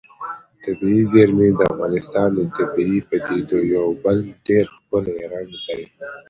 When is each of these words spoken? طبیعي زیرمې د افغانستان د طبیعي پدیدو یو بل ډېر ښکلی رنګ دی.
طبیعي 0.63 1.03
زیرمې 1.11 1.49
د 1.57 1.59
افغانستان 1.71 2.27
د 2.37 2.39
طبیعي 2.55 2.99
پدیدو 3.09 3.59
یو 3.75 3.87
بل 4.03 4.17
ډېر 4.45 4.65
ښکلی 4.75 5.15
رنګ 5.31 5.51
دی. 5.67 5.81